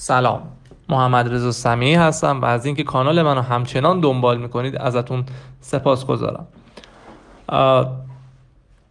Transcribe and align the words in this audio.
سلام. 0.00 0.42
محمد 0.88 1.32
رضا 1.32 1.52
سمیعی 1.52 1.94
هستم 1.94 2.40
و 2.40 2.44
از 2.44 2.66
اینکه 2.66 2.82
کانال 2.82 3.22
منو 3.22 3.40
همچنان 3.40 4.00
دنبال 4.00 4.38
می‌کنید 4.38 4.76
ازتون 4.76 5.24
سپاس 5.60 6.06
گذارم 6.06 6.46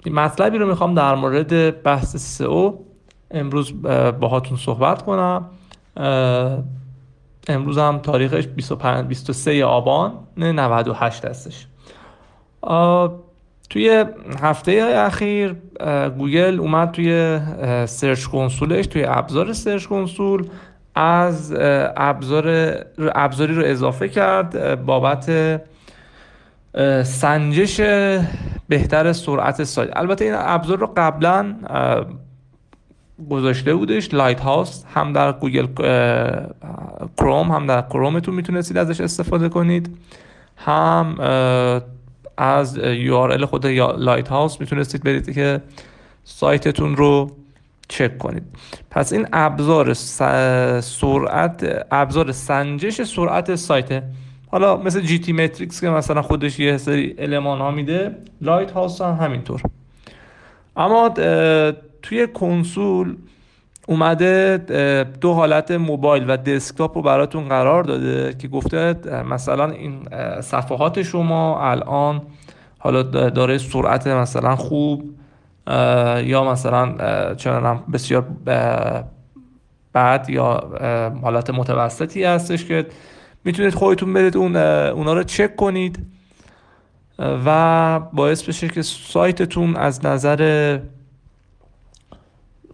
مطلبی 0.05 0.57
رو 0.57 0.67
می‌خوام 0.67 0.93
در 0.93 1.15
مورد 1.15 1.83
بحث 1.83 2.15
سئو 2.15 2.73
امروز 3.31 3.81
باهاتون 4.20 4.57
صحبت 4.57 5.01
کنم. 5.01 5.46
امروز 7.47 7.78
هم 7.78 7.97
تاریخش 7.97 8.47
25 8.47 9.08
23 9.08 9.65
آبان 9.65 10.13
98 10.37 11.26
هستش. 11.26 11.67
توی 13.69 14.05
هفته 14.42 14.94
اخیر 14.96 15.55
گوگل 16.17 16.59
اومد 16.59 16.91
توی 16.91 17.39
سرچ 17.85 18.26
کنسولش 18.26 18.88
توی 18.88 19.05
ابزار 19.05 19.53
سرچ 19.53 19.85
کنسول 19.85 20.48
از 20.98 21.53
ابزار 21.98 22.75
ابزاری 23.15 23.55
رو 23.55 23.61
اضافه 23.65 24.09
کرد 24.09 24.85
بابت 24.85 25.31
سنجش 27.03 27.79
بهتر 28.67 29.13
سرعت 29.13 29.63
سایت. 29.63 29.89
البته 29.95 30.25
این 30.25 30.33
ابزار 30.38 30.77
رو 30.77 30.93
قبلا 30.97 31.55
گذاشته 33.29 33.73
بودش 33.75 34.13
لایت 34.13 34.39
هاوس 34.39 34.83
هم 34.93 35.13
در 35.13 35.31
گوگل 35.31 35.67
کروم 37.17 37.52
هم 37.52 37.66
در 37.67 37.81
کرومتون 37.81 38.35
می‌تونستید 38.35 38.77
ازش 38.77 39.02
استفاده 39.02 39.49
کنید. 39.49 39.97
هم 40.57 41.16
از 42.38 42.79
URL 42.79 43.43
خود 43.43 43.66
لایت 43.66 44.27
هاوس 44.27 44.59
می‌تونستید 44.59 45.03
برید 45.03 45.33
که 45.33 45.61
سایتتون 46.23 46.95
رو 46.95 47.31
چک 47.87 48.17
کنید. 48.17 48.43
پس 48.91 49.13
این 49.13 49.27
ابزار 49.33 49.93
سرعت 50.81 51.85
ابزار 51.91 52.31
سنجش 52.31 53.01
سرعت 53.01 53.55
سایت. 53.55 54.03
حالا 54.51 54.77
مثل 54.77 55.02
جی 55.02 55.19
تی 55.19 55.33
متریکس 55.33 55.81
که 55.81 55.89
مثلا 55.89 56.21
خودش 56.21 56.59
یه 56.59 56.77
سری 56.77 57.16
المان 57.17 57.59
ها 57.59 57.71
میده 57.71 58.16
لایت 58.41 58.71
هاوس 58.71 59.02
هم 59.02 59.13
همینطور. 59.21 59.61
اما 60.77 61.09
توی 62.02 62.27
کنسول 62.27 63.16
اومده 63.88 64.57
دو 65.22 65.33
حالت 65.33 65.72
موبایل 65.72 66.25
و 66.27 66.38
دسکتاپ 66.38 66.97
رو 66.97 67.01
براتون 67.01 67.49
قرار 67.49 67.83
داده 67.83 68.33
که 68.33 68.47
گفته 68.47 68.95
مثلا 69.23 69.72
این 69.72 70.07
صفحات 70.41 71.01
شما 71.01 71.69
الان 71.72 72.22
حالا 72.77 73.03
داره 73.29 73.57
سرعت 73.57 74.07
مثلا 74.07 74.55
خوب 74.55 75.16
یا 76.23 76.43
مثلا 76.43 76.95
چنانم 77.35 77.83
بسیار 77.93 78.25
بد 79.95 80.25
یا 80.29 80.71
حالت 81.21 81.49
متوسطی 81.49 82.23
هستش 82.23 82.65
که 82.65 82.85
می‌تونید 83.43 83.73
خودتون 83.73 84.13
برید 84.13 84.38
اون 84.38 84.55
اونا 84.55 85.13
رو 85.13 85.23
چک 85.23 85.55
کنید 85.55 86.05
و 87.19 87.99
باعث 87.99 88.43
بشه 88.43 88.67
که 88.67 88.81
سایتتون 88.81 89.75
از 89.75 90.05
نظر 90.05 90.79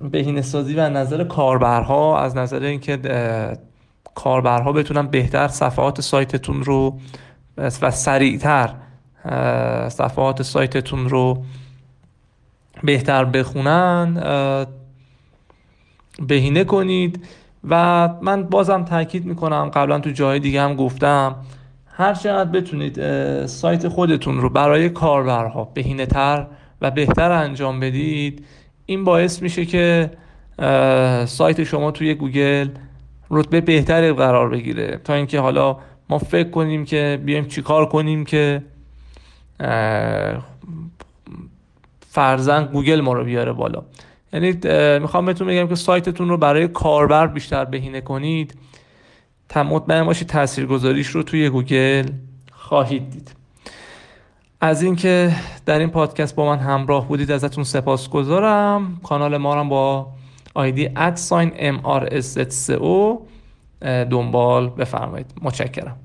بهینه 0.01 0.41
سازی 0.41 0.75
و 0.75 0.89
نظر 0.89 1.23
کاربرها 1.23 2.19
از 2.19 2.37
نظر 2.37 2.63
اینکه 2.63 2.99
کاربرها 4.15 4.71
بتونن 4.71 5.07
بهتر 5.07 5.47
صفحات 5.47 6.01
سایتتون 6.01 6.63
رو 6.63 6.99
و 7.57 7.91
سریعتر 7.91 8.73
صفحات 9.89 10.41
سایتتون 10.41 11.09
رو 11.09 11.43
بهتر 12.83 13.25
بخونن 13.25 14.17
بهینه 16.27 16.63
کنید. 16.63 17.25
و 17.69 18.09
من 18.21 18.43
بازم 18.43 18.83
تاکید 18.83 19.25
می‌کنم 19.25 19.71
قبلا 19.73 19.99
تو 19.99 20.09
جای 20.09 20.39
دیگه 20.39 20.61
هم 20.61 20.75
گفتم 20.75 21.35
هر 21.87 22.13
چقدر 22.13 22.49
بتونید 22.49 22.95
سایت 23.45 23.87
خودتون 23.87 24.41
رو 24.41 24.49
برای 24.49 24.89
کاربرها 24.89 25.63
بهینه 25.73 26.05
تر 26.05 26.45
و 26.81 26.91
بهتر 26.91 27.31
انجام 27.31 27.79
بدید 27.79 28.45
این 28.85 29.03
باعث 29.03 29.41
میشه 29.41 29.65
که 29.65 30.11
سایت 31.25 31.63
شما 31.63 31.91
توی 31.91 32.13
گوگل 32.13 32.69
رتبه 33.31 33.61
بهتری 33.61 34.13
قرار 34.13 34.49
بگیره. 34.49 34.99
تا 35.03 35.13
اینکه 35.13 35.39
حالا 35.39 35.77
ما 36.09 36.17
فکر 36.17 36.49
کنیم 36.49 36.85
که 36.85 37.19
بیایم 37.25 37.45
چیکار 37.45 37.85
کنیم 37.85 38.25
که 38.25 38.61
فرضاً 42.13 42.65
گوگل 42.65 43.01
ما 43.01 43.13
رو 43.13 43.23
بیاره 43.23 43.53
بالا. 43.53 43.83
یعنی 44.33 44.59
می‌خوام 44.99 45.25
بهتون 45.25 45.47
بگم 45.47 45.67
که 45.67 45.75
سایتتون 45.75 46.29
رو 46.29 46.37
برای 46.37 46.67
کاربر 46.67 47.27
بیشتر 47.27 47.65
بهینه 47.65 48.01
کنید. 48.01 48.57
مطمئن 49.55 50.03
باشید 50.03 50.27
تاثیرگذاریش 50.27 51.07
رو 51.07 51.23
توی 51.23 51.49
گوگل 51.49 52.05
خواهید 52.51 53.09
دید. 53.09 53.35
از 54.61 54.83
اینکه 54.83 55.31
در 55.65 55.79
این 55.79 55.89
پادکست 55.89 56.35
با 56.35 56.45
من 56.45 56.59
همراه 56.59 57.07
بودید 57.07 57.31
ازتون 57.31 57.63
سپاس 57.63 58.09
گذارم. 58.09 58.99
کانال 59.03 59.37
ما 59.37 59.55
رو 59.55 59.63
با 59.63 60.07
آیدی 60.53 60.89
ادساین 60.95 61.51
دنبال 63.81 64.69
بفرمایید. 64.69 65.33
متشکرم. 65.41 65.97